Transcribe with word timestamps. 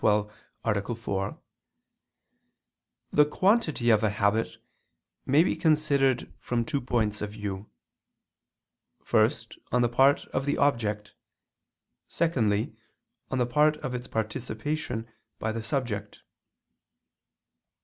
4), 0.01 1.37
the 3.13 3.23
quantity 3.25 3.91
of 3.91 4.01
a 4.03 4.09
habit 4.09 4.57
may 5.27 5.43
be 5.43 5.55
considered 5.55 6.33
from 6.39 6.65
two 6.65 6.81
points 6.81 7.21
of 7.21 7.33
view: 7.33 7.69
first, 9.03 9.59
on 9.71 9.83
the 9.83 9.87
part 9.87 10.25
of 10.33 10.47
the 10.47 10.57
object; 10.57 11.13
secondly, 12.07 12.75
on 13.29 13.37
the 13.37 13.45
part 13.45 13.77
of 13.83 13.93
its 13.93 14.07
participation 14.07 15.07
by 15.37 15.51
the 15.51 15.61
subject. 15.61 16.23